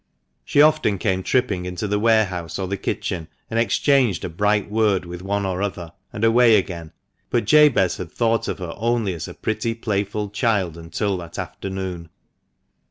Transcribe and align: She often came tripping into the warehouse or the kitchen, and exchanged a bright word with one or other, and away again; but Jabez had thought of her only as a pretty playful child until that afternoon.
She 0.43 0.63
often 0.63 0.97
came 0.97 1.21
tripping 1.21 1.65
into 1.67 1.87
the 1.87 1.99
warehouse 1.99 2.57
or 2.57 2.67
the 2.67 2.75
kitchen, 2.75 3.27
and 3.51 3.59
exchanged 3.59 4.25
a 4.25 4.29
bright 4.29 4.67
word 4.67 5.05
with 5.05 5.21
one 5.21 5.45
or 5.45 5.61
other, 5.61 5.93
and 6.11 6.23
away 6.23 6.55
again; 6.57 6.91
but 7.29 7.45
Jabez 7.45 7.97
had 7.97 8.11
thought 8.11 8.47
of 8.47 8.57
her 8.57 8.73
only 8.77 9.13
as 9.13 9.27
a 9.27 9.35
pretty 9.35 9.75
playful 9.75 10.31
child 10.31 10.75
until 10.75 11.17
that 11.17 11.37
afternoon. 11.37 12.09